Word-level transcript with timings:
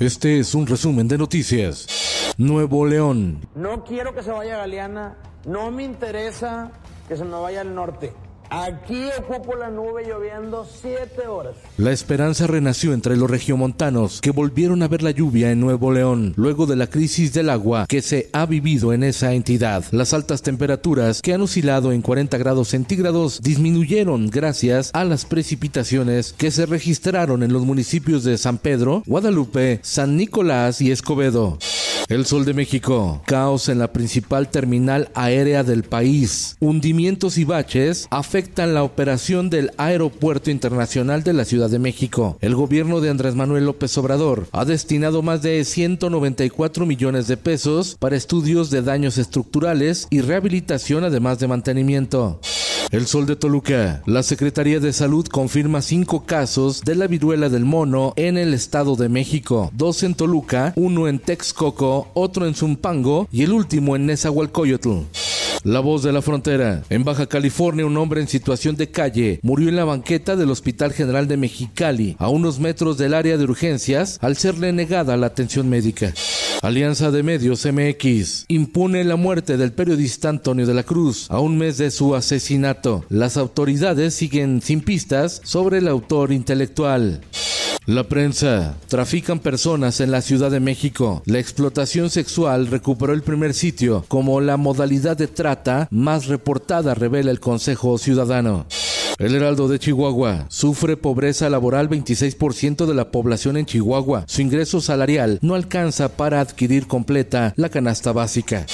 Este 0.00 0.38
es 0.38 0.54
un 0.54 0.66
resumen 0.66 1.08
de 1.08 1.18
noticias. 1.18 2.34
Nuevo 2.38 2.86
León. 2.86 3.46
No 3.54 3.84
quiero 3.84 4.14
que 4.14 4.22
se 4.22 4.30
vaya 4.30 4.56
Galeana. 4.56 5.18
No 5.44 5.70
me 5.70 5.84
interesa 5.84 6.70
que 7.06 7.18
se 7.18 7.24
me 7.26 7.38
vaya 7.38 7.60
al 7.60 7.74
norte. 7.74 8.10
Aquí 8.52 9.04
ocupo 9.16 9.54
la 9.54 9.70
nube 9.70 10.02
lloviendo 10.08 10.66
siete 10.80 11.28
horas. 11.28 11.54
La 11.76 11.92
esperanza 11.92 12.48
renació 12.48 12.92
entre 12.92 13.16
los 13.16 13.30
regiomontanos 13.30 14.20
que 14.20 14.32
volvieron 14.32 14.82
a 14.82 14.88
ver 14.88 15.04
la 15.04 15.12
lluvia 15.12 15.52
en 15.52 15.60
Nuevo 15.60 15.92
León 15.92 16.34
luego 16.36 16.66
de 16.66 16.74
la 16.74 16.88
crisis 16.88 17.32
del 17.32 17.48
agua 17.48 17.86
que 17.88 18.02
se 18.02 18.28
ha 18.32 18.46
vivido 18.46 18.92
en 18.92 19.04
esa 19.04 19.34
entidad. 19.34 19.84
Las 19.92 20.14
altas 20.14 20.42
temperaturas 20.42 21.22
que 21.22 21.32
han 21.32 21.42
oscilado 21.42 21.92
en 21.92 22.02
40 22.02 22.38
grados 22.38 22.66
centígrados 22.68 23.40
disminuyeron 23.40 24.28
gracias 24.30 24.90
a 24.94 25.04
las 25.04 25.26
precipitaciones 25.26 26.32
que 26.32 26.50
se 26.50 26.66
registraron 26.66 27.44
en 27.44 27.52
los 27.52 27.64
municipios 27.64 28.24
de 28.24 28.36
San 28.36 28.58
Pedro, 28.58 29.04
Guadalupe, 29.06 29.78
San 29.82 30.16
Nicolás 30.16 30.80
y 30.80 30.90
Escobedo. 30.90 31.56
El 32.10 32.26
Sol 32.26 32.44
de 32.44 32.54
México. 32.54 33.22
Caos 33.24 33.68
en 33.68 33.78
la 33.78 33.92
principal 33.92 34.50
terminal 34.50 35.10
aérea 35.14 35.62
del 35.62 35.84
país. 35.84 36.56
Hundimientos 36.58 37.38
y 37.38 37.44
baches 37.44 38.08
afectan 38.10 38.74
la 38.74 38.82
operación 38.82 39.48
del 39.48 39.70
Aeropuerto 39.76 40.50
Internacional 40.50 41.22
de 41.22 41.34
la 41.34 41.44
Ciudad 41.44 41.70
de 41.70 41.78
México. 41.78 42.36
El 42.40 42.56
gobierno 42.56 43.00
de 43.00 43.10
Andrés 43.10 43.36
Manuel 43.36 43.66
López 43.66 43.96
Obrador 43.96 44.48
ha 44.50 44.64
destinado 44.64 45.22
más 45.22 45.42
de 45.42 45.64
194 45.64 46.84
millones 46.84 47.28
de 47.28 47.36
pesos 47.36 47.96
para 48.00 48.16
estudios 48.16 48.70
de 48.70 48.82
daños 48.82 49.16
estructurales 49.16 50.08
y 50.10 50.20
rehabilitación 50.20 51.04
además 51.04 51.38
de 51.38 51.46
mantenimiento. 51.46 52.40
El 52.90 53.06
Sol 53.06 53.24
de 53.24 53.36
Toluca. 53.36 54.02
La 54.04 54.24
Secretaría 54.24 54.80
de 54.80 54.92
Salud 54.92 55.24
confirma 55.26 55.80
cinco 55.80 56.26
casos 56.26 56.80
de 56.80 56.96
la 56.96 57.06
viruela 57.06 57.48
del 57.48 57.64
mono 57.64 58.12
en 58.16 58.36
el 58.36 58.52
Estado 58.52 58.96
de 58.96 59.08
México. 59.08 59.70
Dos 59.72 60.02
en 60.02 60.16
Toluca, 60.16 60.72
uno 60.74 61.06
en 61.06 61.20
Texcoco, 61.20 62.10
otro 62.14 62.48
en 62.48 62.54
Zumpango 62.56 63.28
y 63.30 63.44
el 63.44 63.52
último 63.52 63.94
en 63.94 64.06
Nezahualcóyotl. 64.06 65.04
La 65.62 65.78
voz 65.78 66.02
de 66.02 66.10
la 66.10 66.20
frontera. 66.20 66.82
En 66.90 67.04
Baja 67.04 67.26
California, 67.26 67.86
un 67.86 67.96
hombre 67.96 68.22
en 68.22 68.28
situación 68.28 68.74
de 68.74 68.90
calle 68.90 69.38
murió 69.42 69.68
en 69.68 69.76
la 69.76 69.84
banqueta 69.84 70.34
del 70.34 70.50
Hospital 70.50 70.92
General 70.92 71.28
de 71.28 71.36
Mexicali, 71.36 72.16
a 72.18 72.28
unos 72.28 72.58
metros 72.58 72.98
del 72.98 73.14
área 73.14 73.36
de 73.36 73.44
urgencias, 73.44 74.18
al 74.20 74.36
serle 74.36 74.72
negada 74.72 75.16
la 75.16 75.26
atención 75.26 75.68
médica. 75.68 76.12
Alianza 76.62 77.10
de 77.10 77.22
Medios 77.22 77.64
MX 77.64 78.44
impone 78.48 79.02
la 79.04 79.16
muerte 79.16 79.56
del 79.56 79.72
periodista 79.72 80.28
Antonio 80.28 80.66
de 80.66 80.74
la 80.74 80.82
Cruz 80.82 81.26
a 81.30 81.40
un 81.40 81.56
mes 81.56 81.78
de 81.78 81.90
su 81.90 82.14
asesinato. 82.14 83.02
Las 83.08 83.38
autoridades 83.38 84.12
siguen 84.12 84.60
sin 84.60 84.82
pistas 84.82 85.40
sobre 85.42 85.78
el 85.78 85.88
autor 85.88 86.32
intelectual. 86.32 87.22
La 87.86 88.04
prensa. 88.04 88.76
Trafican 88.88 89.38
personas 89.38 90.00
en 90.00 90.10
la 90.10 90.20
Ciudad 90.20 90.50
de 90.50 90.60
México. 90.60 91.22
La 91.24 91.38
explotación 91.38 92.10
sexual 92.10 92.66
recuperó 92.66 93.14
el 93.14 93.22
primer 93.22 93.54
sitio 93.54 94.04
como 94.06 94.42
la 94.42 94.58
modalidad 94.58 95.16
de 95.16 95.28
trata 95.28 95.88
más 95.90 96.26
reportada, 96.26 96.94
revela 96.94 97.30
el 97.30 97.40
Consejo 97.40 97.96
Ciudadano. 97.96 98.66
El 99.20 99.34
Heraldo 99.34 99.68
de 99.68 99.78
Chihuahua 99.78 100.46
sufre 100.48 100.96
pobreza 100.96 101.50
laboral 101.50 101.90
26% 101.90 102.86
de 102.86 102.94
la 102.94 103.10
población 103.10 103.58
en 103.58 103.66
Chihuahua. 103.66 104.24
Su 104.26 104.40
ingreso 104.40 104.80
salarial 104.80 105.38
no 105.42 105.54
alcanza 105.54 106.16
para 106.16 106.40
adquirir 106.40 106.86
completa 106.86 107.52
la 107.58 107.68
canasta 107.68 108.12
básica. 108.12 108.64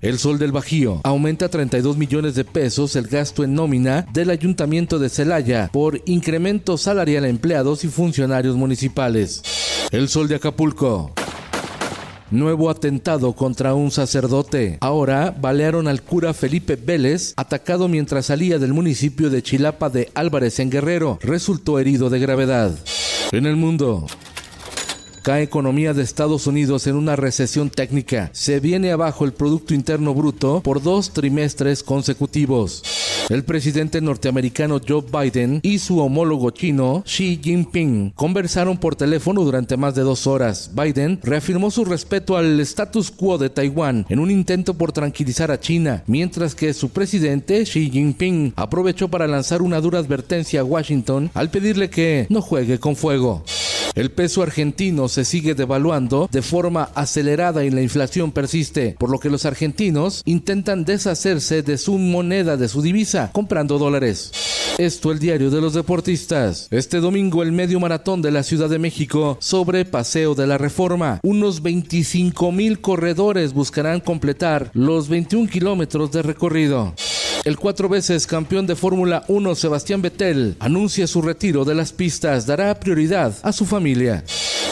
El 0.00 0.20
Sol 0.20 0.38
del 0.38 0.52
Bajío 0.52 1.00
aumenta 1.02 1.48
32 1.48 1.96
millones 1.96 2.36
de 2.36 2.44
pesos 2.44 2.94
el 2.94 3.08
gasto 3.08 3.42
en 3.42 3.54
nómina 3.54 4.06
del 4.12 4.30
Ayuntamiento 4.30 5.00
de 5.00 5.08
Celaya 5.08 5.70
por 5.72 6.00
incremento 6.06 6.78
salarial 6.78 7.24
a 7.24 7.28
empleados 7.28 7.82
y 7.82 7.88
funcionarios 7.88 8.54
municipales. 8.54 9.42
El 9.90 10.08
Sol 10.08 10.28
de 10.28 10.36
Acapulco 10.36 11.10
Nuevo 12.32 12.70
atentado 12.70 13.34
contra 13.34 13.74
un 13.74 13.92
sacerdote. 13.92 14.78
Ahora 14.80 15.32
balearon 15.40 15.86
al 15.86 16.02
cura 16.02 16.34
Felipe 16.34 16.74
Vélez, 16.74 17.32
atacado 17.36 17.86
mientras 17.86 18.26
salía 18.26 18.58
del 18.58 18.72
municipio 18.72 19.30
de 19.30 19.44
Chilapa 19.44 19.90
de 19.90 20.10
Álvarez 20.14 20.58
en 20.58 20.70
Guerrero. 20.70 21.20
Resultó 21.22 21.78
herido 21.78 22.10
de 22.10 22.18
gravedad. 22.18 22.76
En 23.30 23.46
el 23.46 23.54
mundo, 23.54 24.06
cae 25.26 25.42
economía 25.42 25.92
de 25.92 26.04
Estados 26.04 26.46
Unidos 26.46 26.86
en 26.86 26.94
una 26.94 27.16
recesión 27.16 27.68
técnica. 27.68 28.30
Se 28.32 28.60
viene 28.60 28.92
abajo 28.92 29.24
el 29.24 29.32
Producto 29.32 29.74
Interno 29.74 30.14
Bruto 30.14 30.60
por 30.60 30.80
dos 30.80 31.12
trimestres 31.12 31.82
consecutivos. 31.82 32.84
El 33.28 33.42
presidente 33.42 34.00
norteamericano 34.00 34.80
Joe 34.86 35.02
Biden 35.02 35.58
y 35.64 35.80
su 35.80 35.98
homólogo 35.98 36.52
chino 36.52 37.02
Xi 37.04 37.40
Jinping 37.42 38.12
conversaron 38.14 38.78
por 38.78 38.94
teléfono 38.94 39.42
durante 39.42 39.76
más 39.76 39.96
de 39.96 40.02
dos 40.02 40.28
horas. 40.28 40.70
Biden 40.76 41.18
reafirmó 41.24 41.72
su 41.72 41.84
respeto 41.84 42.36
al 42.36 42.60
status 42.60 43.10
quo 43.10 43.36
de 43.36 43.50
Taiwán 43.50 44.06
en 44.08 44.20
un 44.20 44.30
intento 44.30 44.74
por 44.74 44.92
tranquilizar 44.92 45.50
a 45.50 45.58
China, 45.58 46.04
mientras 46.06 46.54
que 46.54 46.72
su 46.72 46.90
presidente 46.90 47.64
Xi 47.64 47.90
Jinping 47.90 48.52
aprovechó 48.54 49.08
para 49.08 49.26
lanzar 49.26 49.60
una 49.60 49.80
dura 49.80 49.98
advertencia 49.98 50.60
a 50.60 50.64
Washington 50.64 51.32
al 51.34 51.50
pedirle 51.50 51.90
que 51.90 52.28
no 52.30 52.40
juegue 52.40 52.78
con 52.78 52.94
fuego. 52.94 53.42
El 53.96 54.10
peso 54.10 54.42
argentino 54.42 55.08
se 55.08 55.24
sigue 55.24 55.54
devaluando 55.54 56.28
de 56.30 56.42
forma 56.42 56.90
acelerada 56.94 57.64
y 57.64 57.70
la 57.70 57.80
inflación 57.80 58.30
persiste, 58.30 58.94
por 58.98 59.08
lo 59.08 59.18
que 59.18 59.30
los 59.30 59.46
argentinos 59.46 60.20
intentan 60.26 60.84
deshacerse 60.84 61.62
de 61.62 61.78
su 61.78 61.96
moneda, 61.96 62.58
de 62.58 62.68
su 62.68 62.82
divisa, 62.82 63.30
comprando 63.32 63.78
dólares. 63.78 64.32
Esto 64.76 65.12
el 65.12 65.18
diario 65.18 65.48
de 65.48 65.62
los 65.62 65.72
deportistas. 65.72 66.68
Este 66.70 67.00
domingo 67.00 67.42
el 67.42 67.52
medio 67.52 67.80
maratón 67.80 68.20
de 68.20 68.30
la 68.30 68.42
Ciudad 68.42 68.68
de 68.68 68.78
México 68.78 69.38
sobre 69.40 69.86
Paseo 69.86 70.34
de 70.34 70.46
la 70.46 70.58
Reforma. 70.58 71.18
Unos 71.22 71.62
25 71.62 72.52
mil 72.52 72.82
corredores 72.82 73.54
buscarán 73.54 74.00
completar 74.00 74.70
los 74.74 75.08
21 75.08 75.48
kilómetros 75.48 76.12
de 76.12 76.20
recorrido. 76.20 76.92
El 77.46 77.56
cuatro 77.56 77.88
veces 77.88 78.26
campeón 78.26 78.66
de 78.66 78.74
Fórmula 78.74 79.22
1 79.28 79.54
Sebastián 79.54 80.02
Vettel 80.02 80.56
anuncia 80.58 81.06
su 81.06 81.22
retiro 81.22 81.64
de 81.64 81.76
las 81.76 81.92
pistas, 81.92 82.44
dará 82.44 82.74
prioridad 82.80 83.34
a 83.44 83.52
su 83.52 83.64
familia. 83.64 84.24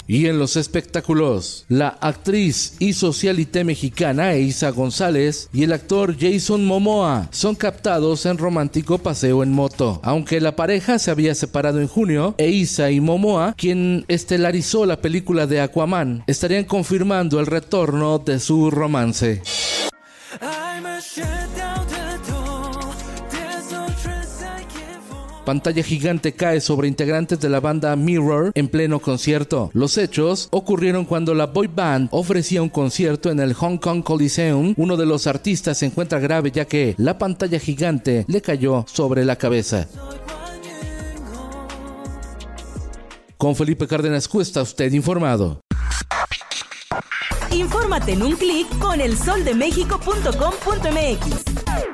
Y 0.09 0.27
en 0.27 0.41
los 0.41 0.57
espectáculos, 0.57 1.67
la 1.69 1.91
actriz 2.01 2.75
y 2.81 2.95
socialité 2.95 3.63
mexicana 3.63 4.33
Eiza 4.34 4.71
González 4.71 5.49
y 5.53 5.63
el 5.63 5.73
actor 5.73 6.17
Jason 6.19 6.67
Momoa 6.67 7.29
son 7.31 7.55
captados 7.55 8.27
en 8.27 8.39
romántico 8.39 8.99
paseo 8.99 9.45
en 9.45 9.53
moto. 9.53 10.01
Aunque 10.03 10.41
la 10.41 10.57
pareja 10.57 10.99
se 10.99 11.13
había 11.13 11.37
separado 11.37 11.81
en 11.81 11.87
junio, 11.87 12.34
Eiza 12.39 12.91
y 12.91 12.99
Momoa, 12.99 13.55
quien 13.57 14.05
estelarizó 14.09 14.84
la 14.84 15.01
película 15.01 15.47
de 15.47 15.61
Aquaman, 15.61 16.25
estarían 16.27 16.65
confirmando 16.65 17.39
el 17.39 17.47
retorno 17.47 18.19
de 18.19 18.41
su 18.41 18.73
romance. 18.73 19.43
Pantalla 25.45 25.83
gigante 25.83 26.33
cae 26.33 26.61
sobre 26.61 26.89
integrantes 26.89 27.39
de 27.39 27.51
la 27.51 27.61
banda 27.61 27.95
Mirror 27.97 28.51
en 28.55 28.69
pleno 28.69 28.99
concierto. 28.99 29.71
Los 29.75 29.99
hechos 29.99 30.49
ocurrieron 30.51 31.05
cuando 31.05 31.35
la 31.35 31.45
boy 31.47 31.67
band 31.67 32.09
ofrecía 32.13 32.63
un 32.63 32.71
concierto 32.71 33.31
en 33.31 33.41
el 33.41 33.53
Hong 33.53 33.77
Kong 33.77 34.03
Coliseum. 34.03 34.73
Uno 34.79 34.97
de 34.97 35.05
los 35.05 35.27
artistas 35.27 35.77
se 35.79 35.87
encuentra 35.87 36.19
grave 36.19 36.51
ya 36.51 36.65
que 36.65 36.95
la 36.97 37.19
pantalla 37.19 37.59
gigante 37.59 38.25
le 38.27 38.41
cayó 38.41 38.87
sobre 38.89 39.27
la 39.27 39.37
cabeza. 39.37 39.87
Con 43.37 43.55
Felipe 43.55 43.87
Cárdenas 43.87 44.29
Cuesta, 44.29 44.63
usted 44.63 44.91
informado. 44.93 45.61
Infórmate 47.51 48.13
en 48.13 48.23
un 48.23 48.37
clic 48.37 48.67
con 48.79 49.01
elsoldemexico.com.mx. 49.01 51.94